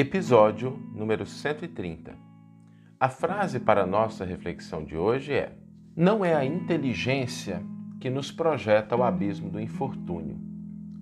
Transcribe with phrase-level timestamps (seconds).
[0.00, 2.14] Episódio número 130.
[2.98, 5.54] A frase para a nossa reflexão de hoje é:
[5.94, 7.62] Não é a inteligência
[8.00, 10.38] que nos projeta ao abismo do infortúnio,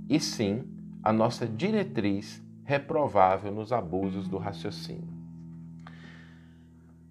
[0.08, 0.64] e sim
[1.00, 5.14] a nossa diretriz reprovável nos abusos do raciocínio.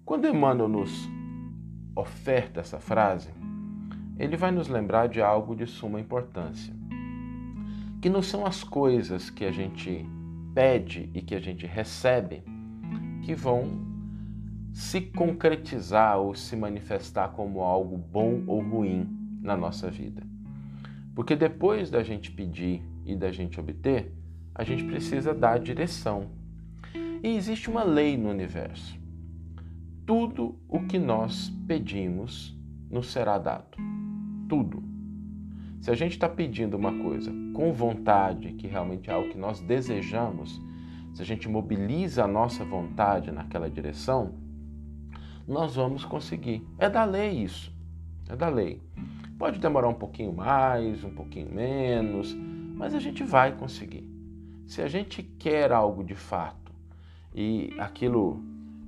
[0.04, 1.08] Quando Emmanuel nos
[1.96, 3.30] oferta essa frase,
[4.18, 6.74] ele vai nos lembrar de algo de suma importância,
[8.02, 10.06] que não são as coisas que a gente
[10.58, 12.42] pede e que a gente recebe
[13.22, 13.78] que vão
[14.72, 19.08] se concretizar ou se manifestar como algo bom ou ruim
[19.40, 20.20] na nossa vida.
[21.14, 24.12] Porque depois da gente pedir e da gente obter,
[24.52, 26.28] a gente precisa dar direção.
[27.22, 28.98] E existe uma lei no universo.
[30.04, 32.52] Tudo o que nós pedimos
[32.90, 33.76] nos será dado.
[34.48, 34.87] Tudo.
[35.80, 39.60] Se a gente está pedindo uma coisa com vontade, que realmente é algo que nós
[39.60, 40.60] desejamos,
[41.14, 44.34] se a gente mobiliza a nossa vontade naquela direção,
[45.46, 46.66] nós vamos conseguir.
[46.78, 47.72] É da lei isso.
[48.28, 48.82] É da lei.
[49.38, 52.36] Pode demorar um pouquinho mais, um pouquinho menos,
[52.74, 54.06] mas a gente vai conseguir.
[54.66, 56.72] Se a gente quer algo de fato
[57.34, 58.42] e aquilo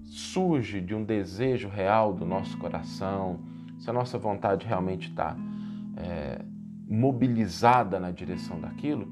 [0.04, 3.40] surge de um desejo real do nosso coração,
[3.78, 5.36] se a nossa vontade realmente está
[5.96, 6.44] é,
[6.90, 9.06] mobilizada na direção daquilo,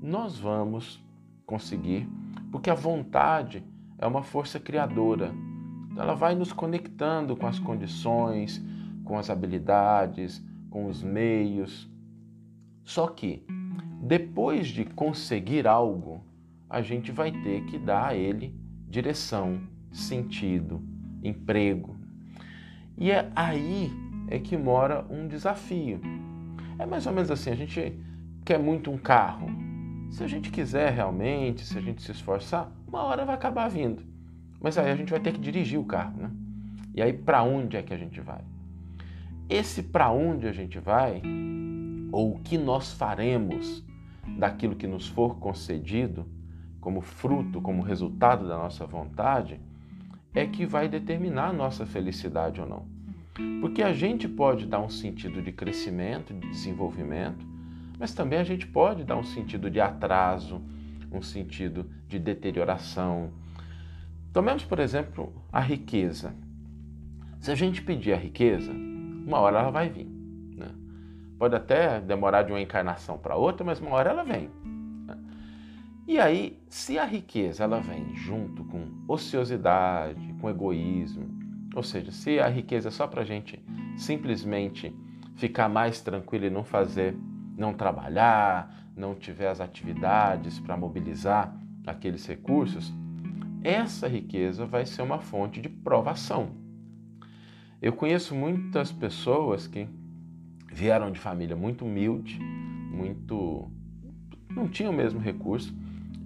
[0.00, 0.98] nós vamos
[1.44, 2.08] conseguir,
[2.50, 3.62] porque a vontade
[3.98, 5.34] é uma força criadora.
[5.94, 8.64] Ela vai nos conectando com as condições,
[9.04, 11.86] com as habilidades, com os meios.
[12.82, 13.44] Só que
[14.02, 16.24] depois de conseguir algo,
[16.70, 18.54] a gente vai ter que dar a ele
[18.88, 19.60] direção,
[19.92, 20.80] sentido,
[21.22, 21.94] emprego.
[22.96, 23.90] E é aí
[24.30, 26.00] é que mora um desafio.
[26.78, 27.98] É mais ou menos assim, a gente
[28.44, 29.48] quer muito um carro.
[30.10, 34.02] Se a gente quiser realmente, se a gente se esforçar, uma hora vai acabar vindo.
[34.60, 36.30] Mas aí a gente vai ter que dirigir o carro, né?
[36.94, 38.40] E aí para onde é que a gente vai?
[39.48, 41.20] Esse para onde a gente vai,
[42.12, 43.84] ou o que nós faremos
[44.38, 46.26] daquilo que nos for concedido,
[46.80, 49.60] como fruto, como resultado da nossa vontade,
[50.34, 52.97] é que vai determinar a nossa felicidade ou não.
[53.60, 57.46] Porque a gente pode dar um sentido de crescimento, de desenvolvimento,
[57.98, 60.60] mas também a gente pode dar um sentido de atraso,
[61.12, 63.30] um sentido de deterioração.
[64.32, 66.34] Tomemos, por exemplo, a riqueza.
[67.40, 70.06] Se a gente pedir a riqueza, uma hora ela vai vir.
[70.56, 70.68] Né?
[71.38, 74.50] Pode até demorar de uma encarnação para outra, mas uma hora ela vem.
[75.06, 75.16] Né?
[76.06, 81.37] E aí, se a riqueza ela vem junto com ociosidade, com egoísmo,
[81.74, 83.62] ou seja, se a riqueza é só para a gente
[83.96, 84.94] simplesmente
[85.36, 87.16] ficar mais tranquilo e não fazer,
[87.56, 91.54] não trabalhar, não tiver as atividades para mobilizar
[91.86, 92.92] aqueles recursos,
[93.62, 96.50] essa riqueza vai ser uma fonte de provação.
[97.80, 99.88] Eu conheço muitas pessoas que
[100.72, 103.70] vieram de família muito humilde, muito
[104.50, 105.72] não tinham o mesmo recurso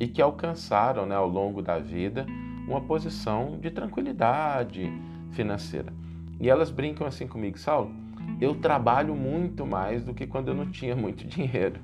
[0.00, 2.24] e que alcançaram, né, ao longo da vida,
[2.66, 4.90] uma posição de tranquilidade,
[5.32, 5.92] financeira.
[6.40, 7.94] E elas brincam assim comigo, Saulo,
[8.40, 11.80] eu trabalho muito mais do que quando eu não tinha muito dinheiro.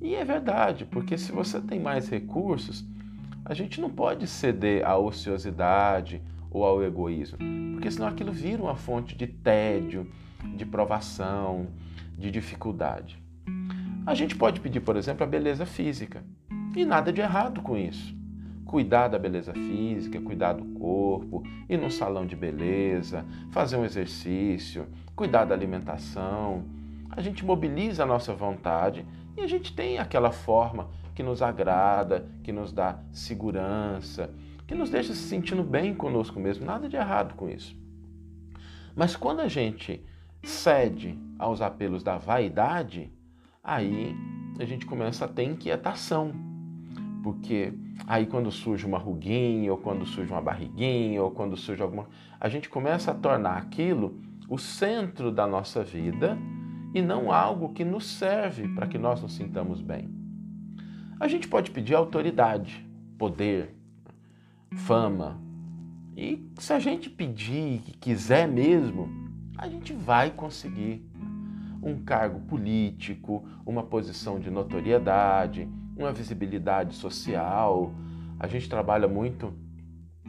[0.00, 2.84] E é verdade, porque se você tem mais recursos,
[3.44, 7.38] a gente não pode ceder à ociosidade ou ao egoísmo,
[7.72, 10.10] porque senão aquilo vira uma fonte de tédio,
[10.56, 11.66] de provação,
[12.16, 13.22] de dificuldade.
[14.06, 16.24] A gente pode pedir, por exemplo, a beleza física,
[16.76, 18.17] e nada de errado com isso
[18.68, 24.86] cuidar da beleza física, cuidar do corpo, ir num salão de beleza, fazer um exercício,
[25.16, 26.64] cuidar da alimentação.
[27.10, 29.06] A gente mobiliza a nossa vontade
[29.38, 34.30] e a gente tem aquela forma que nos agrada, que nos dá segurança,
[34.66, 36.66] que nos deixa se sentindo bem conosco mesmo.
[36.66, 37.74] Nada de errado com isso.
[38.94, 40.04] Mas quando a gente
[40.42, 43.10] cede aos apelos da vaidade,
[43.64, 44.14] aí
[44.58, 46.34] a gente começa a ter inquietação
[47.22, 47.72] porque
[48.06, 52.06] aí quando surge uma ruguinha, ou quando surge uma barriguinha, ou quando surge alguma.
[52.40, 56.38] A gente começa a tornar aquilo o centro da nossa vida
[56.94, 60.08] e não algo que nos serve para que nós nos sintamos bem.
[61.20, 62.86] A gente pode pedir autoridade,
[63.18, 63.74] poder,
[64.72, 65.40] fama.
[66.16, 69.08] E se a gente pedir e quiser mesmo,
[69.56, 71.04] a gente vai conseguir
[71.82, 75.68] um cargo político, uma posição de notoriedade,
[75.98, 77.92] uma visibilidade social.
[78.38, 79.52] A gente trabalha muito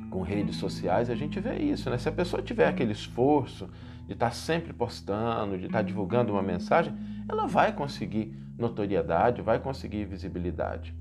[0.10, 1.98] com redes sociais, a gente vê isso, né?
[1.98, 3.70] Se a pessoa tiver aquele esforço
[4.08, 6.94] de estar sempre postando, de estar divulgando uma mensagem,
[7.28, 10.96] ela vai conseguir notoriedade, vai conseguir visibilidade.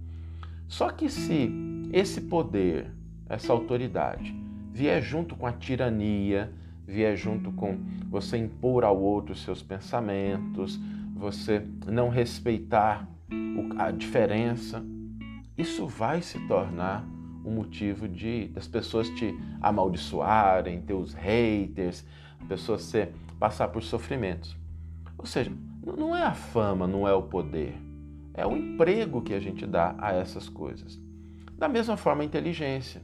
[0.69, 1.51] Só que se
[1.91, 2.93] esse poder
[3.29, 4.35] essa autoridade
[4.73, 6.53] vier junto com a tirania,
[6.87, 7.79] vier junto com
[8.09, 10.79] você impor ao outro seus pensamentos,
[11.15, 13.09] você não respeitar
[13.79, 14.85] a diferença,
[15.57, 17.05] isso vai se tornar
[17.45, 22.05] um motivo de das pessoas te amaldiçoarem, teus haters,
[22.41, 24.57] a pessoa ser, passar por sofrimentos.
[25.17, 25.53] Ou seja,
[25.85, 27.75] não é a fama, não é o poder,
[28.35, 31.01] é o emprego que a gente dá a essas coisas.
[31.57, 33.03] Da mesma forma, a inteligência.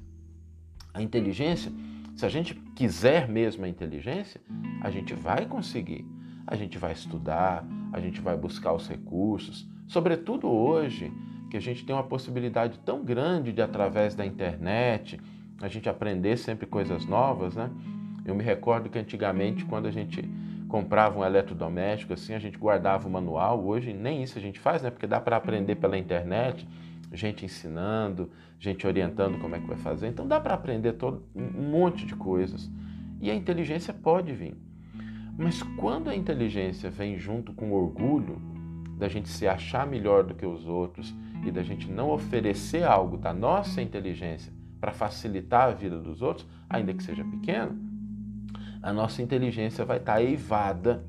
[0.93, 1.73] A inteligência,
[2.15, 4.41] se a gente quiser mesmo a inteligência,
[4.81, 6.07] a gente vai conseguir.
[6.47, 11.13] A gente vai estudar, a gente vai buscar os recursos, sobretudo hoje,
[11.51, 15.21] que a gente tem uma possibilidade tão grande de, através da internet,
[15.61, 17.71] a gente aprender sempre coisas novas, né?
[18.25, 20.29] Eu me recordo que antigamente, quando a gente
[20.69, 23.65] comprava um eletrodoméstico, assim, a gente guardava o manual.
[23.65, 24.91] Hoje nem isso a gente faz, né?
[24.91, 26.67] Porque dá para aprender pela internet,
[27.13, 30.09] gente ensinando, gente orientando como é que vai fazer.
[30.09, 32.69] Então dá para aprender todo um monte de coisas.
[33.21, 34.57] E a inteligência pode vir.
[35.39, 38.41] Mas quando a inteligência vem junto com orgulho
[39.05, 41.15] da gente se achar melhor do que os outros
[41.45, 46.47] e da gente não oferecer algo da nossa inteligência para facilitar a vida dos outros,
[46.71, 47.79] ainda que seja pequeno,
[48.83, 51.05] a nossa inteligência vai estar tá eivada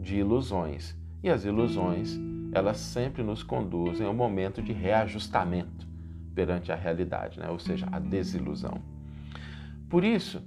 [0.00, 0.96] de ilusões.
[1.22, 2.18] E as ilusões,
[2.50, 5.86] elas sempre nos conduzem a um momento de reajustamento
[6.34, 7.50] perante a realidade, né?
[7.50, 8.80] ou seja, a desilusão.
[9.90, 10.42] Por isso,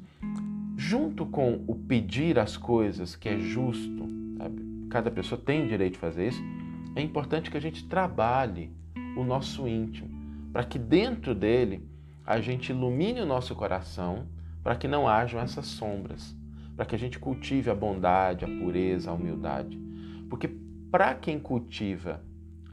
[0.75, 4.03] junto com o pedir as coisas que é justo,
[4.39, 4.87] sabe?
[4.89, 6.56] cada pessoa tem direito de fazer isso,
[6.99, 8.71] é importante que a gente trabalhe
[9.15, 10.09] o nosso íntimo,
[10.51, 11.87] para que dentro dele
[12.25, 14.27] a gente ilumine o nosso coração,
[14.63, 16.35] para que não hajam essas sombras
[16.77, 19.81] para que a gente cultive a bondade, a pureza, a humildade.
[20.29, 20.47] Porque
[20.91, 22.21] para quem cultiva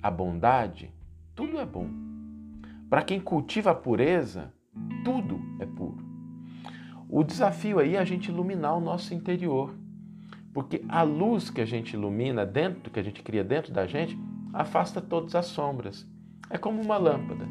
[0.02, 0.92] a bondade,
[1.34, 1.88] tudo é bom.
[2.90, 4.52] Para quem cultiva a pureza,
[5.02, 6.04] tudo é puro.
[7.08, 9.74] O desafio aí é a gente iluminar o nosso interior.
[10.54, 14.16] Porque a luz que a gente ilumina dentro, que a gente cria dentro da gente,
[14.52, 16.08] afasta todas as sombras.
[16.48, 17.46] É como uma lâmpada.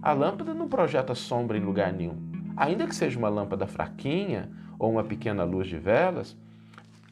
[0.00, 2.16] A lâmpada não projeta sombra em lugar nenhum.
[2.56, 6.36] Ainda que seja uma lâmpada fraquinha, ou uma pequena luz de velas,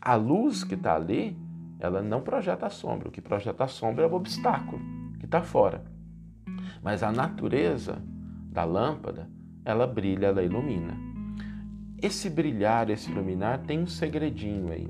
[0.00, 1.36] a luz que está ali,
[1.78, 3.08] ela não projeta a sombra.
[3.08, 4.80] O que projeta a sombra é o obstáculo
[5.18, 5.84] que está fora.
[6.82, 8.02] Mas a natureza
[8.50, 9.28] da lâmpada,
[9.64, 10.96] ela brilha, ela ilumina.
[12.00, 14.88] Esse brilhar, esse iluminar tem um segredinho aí.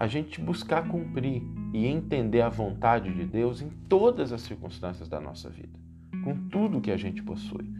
[0.00, 1.42] A gente buscar cumprir
[1.74, 5.78] e entender a vontade de Deus em todas as circunstâncias da nossa vida,
[6.24, 7.70] com tudo que a gente possui.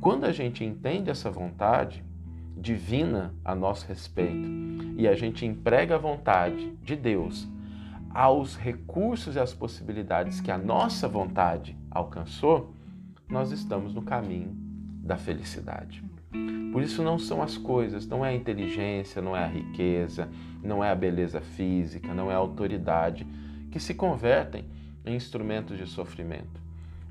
[0.00, 2.04] Quando a gente entende essa vontade,
[2.56, 4.48] divina a nosso respeito
[4.96, 7.48] e a gente emprega a vontade de Deus
[8.14, 12.72] aos recursos e às possibilidades que a nossa vontade alcançou,
[13.28, 14.56] nós estamos no caminho
[15.02, 16.07] da felicidade.
[16.72, 20.28] Por isso não são as coisas, não é a inteligência, não é a riqueza,
[20.62, 23.26] não é a beleza física, não é a autoridade
[23.70, 24.64] que se convertem
[25.04, 26.60] em instrumentos de sofrimento.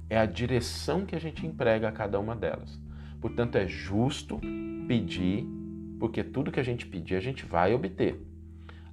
[0.09, 2.79] É a direção que a gente emprega a cada uma delas.
[3.19, 4.39] Portanto, é justo
[4.87, 5.45] pedir,
[5.99, 8.21] porque tudo que a gente pedir a gente vai obter.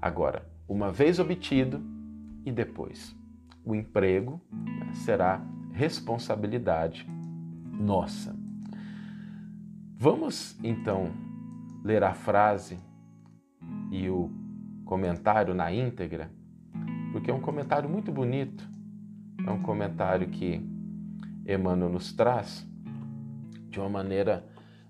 [0.01, 1.81] Agora, uma vez obtido
[2.45, 3.15] e depois,
[3.65, 4.41] o emprego
[4.93, 5.41] será
[5.73, 7.07] responsabilidade
[7.73, 8.44] nossa.
[9.97, 11.13] Vamos então
[11.83, 12.79] ler a frase
[13.91, 14.31] e o
[14.85, 16.31] comentário na íntegra,
[17.13, 18.69] porque é um comentário muito bonito,
[19.47, 20.61] é um comentário que
[21.47, 22.67] Emmanuel nos traz
[23.71, 24.45] de uma maneira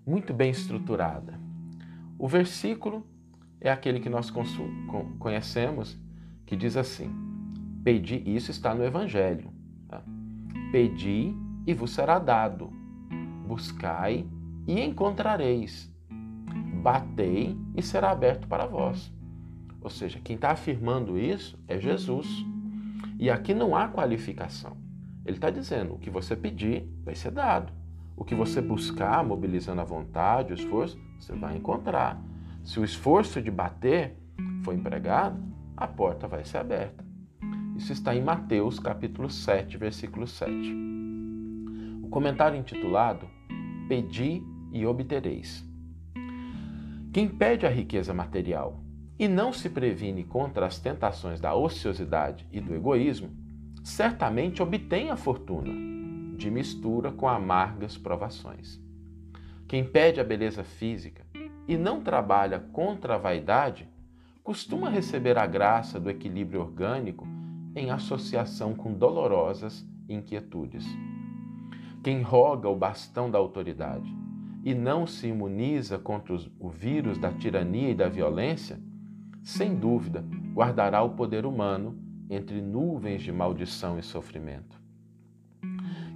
[0.06, 1.38] muito bem estruturada.
[2.18, 3.06] O versículo
[3.60, 4.32] é aquele que nós
[5.18, 5.98] conhecemos,
[6.46, 7.10] que diz assim:
[7.84, 9.52] Pedi, isso está no Evangelho.
[9.86, 10.02] Tá?
[10.72, 11.34] Pedi
[11.66, 12.72] e vos será dado,
[13.46, 14.26] buscai
[14.66, 15.92] e encontrareis,
[16.82, 19.12] batei e será aberto para vós.
[19.80, 22.26] Ou seja, quem está afirmando isso é Jesus.
[23.18, 24.76] E aqui não há qualificação.
[25.24, 27.72] Ele está dizendo: o que você pedir vai ser dado.
[28.16, 32.22] O que você buscar, mobilizando a vontade, o esforço, você vai encontrar.
[32.62, 34.16] Se o esforço de bater
[34.62, 35.42] for empregado,
[35.76, 37.04] a porta vai ser aberta.
[37.76, 40.52] Isso está em Mateus capítulo 7, versículo 7.
[42.02, 43.28] O comentário intitulado
[43.88, 44.42] Pedi
[44.74, 45.64] e obtereis.
[47.12, 48.80] Quem pede a riqueza material
[49.16, 53.30] e não se previne contra as tentações da ociosidade e do egoísmo,
[53.84, 55.72] certamente obtém a fortuna
[56.36, 58.82] de mistura com amargas provações.
[59.68, 61.24] Quem pede a beleza física
[61.68, 63.88] e não trabalha contra a vaidade,
[64.42, 67.26] costuma receber a graça do equilíbrio orgânico
[67.76, 70.84] em associação com dolorosas inquietudes.
[72.02, 74.23] Quem roga o bastão da autoridade
[74.64, 78.80] e não se imuniza contra o vírus da tirania e da violência,
[79.42, 81.98] sem dúvida guardará o poder humano
[82.30, 84.80] entre nuvens de maldição e sofrimento.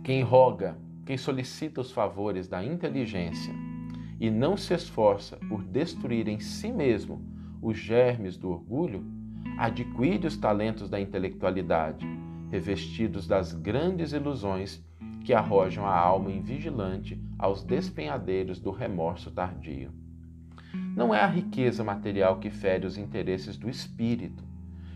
[0.03, 3.53] Quem roga, quem solicita os favores da inteligência
[4.19, 7.21] e não se esforça por destruir em si mesmo
[7.61, 9.05] os germes do orgulho,
[9.59, 12.07] adquire os talentos da intelectualidade,
[12.51, 14.83] revestidos das grandes ilusões
[15.29, 19.91] que arrojam a alma invigilante aos despenhadeiros do remorso tardio.
[20.97, 24.43] Não é a riqueza material que fere os interesses do espírito,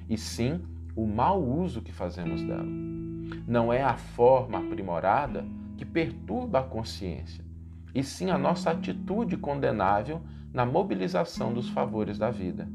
[0.08, 0.62] e sim
[0.96, 2.64] o mau uso que fazemos dela.
[3.46, 5.44] Não é a forma aprimorada
[5.76, 7.44] que perturba a consciência,
[7.94, 12.66] e sim a nossa atitude condenável na mobilização dos favores da vida.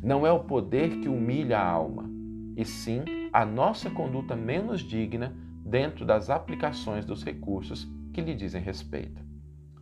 [0.00, 2.08] Não é o poder que humilha a alma,
[2.56, 5.34] e sim a nossa conduta menos digna
[5.64, 9.22] dentro das aplicações dos recursos que lhe dizem respeito.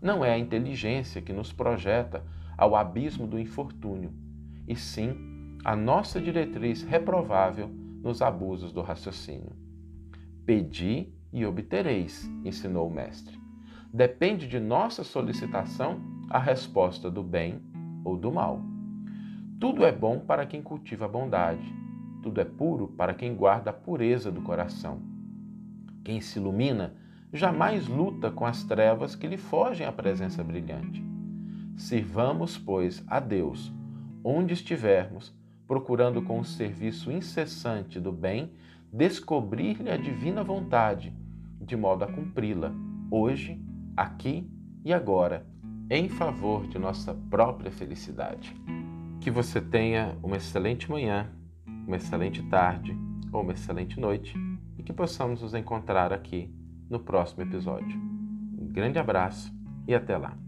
[0.01, 2.25] Não é a inteligência que nos projeta
[2.57, 4.13] ao abismo do infortúnio,
[4.67, 5.15] e sim
[5.65, 7.69] a nossa diretriz reprovável
[8.03, 9.57] nos abusos do raciocínio.
[10.45, 13.39] Pedi e obtereis, ensinou o Mestre.
[13.93, 17.61] Depende de nossa solicitação a resposta do bem
[18.05, 18.61] ou do mal.
[19.59, 21.75] Tudo é bom para quem cultiva a bondade,
[22.23, 25.18] tudo é puro para quem guarda a pureza do coração.
[26.09, 26.95] Quem se ilumina
[27.31, 31.05] jamais luta com as trevas que lhe fogem à presença brilhante.
[31.77, 33.71] Sirvamos, pois, a Deus,
[34.25, 35.37] onde estivermos,
[35.67, 38.55] procurando com o serviço incessante do bem
[38.91, 41.13] descobrir-lhe a divina vontade,
[41.61, 42.73] de modo a cumpri-la,
[43.11, 43.63] hoje,
[43.95, 44.51] aqui
[44.83, 45.47] e agora,
[45.91, 48.57] em favor de nossa própria felicidade.
[49.21, 51.29] Que você tenha uma excelente manhã,
[51.87, 52.97] uma excelente tarde
[53.31, 54.48] ou uma excelente noite
[54.89, 56.51] que possamos nos encontrar aqui
[56.89, 58.01] no próximo episódio.
[58.59, 59.55] Um grande abraço
[59.87, 60.48] e até lá!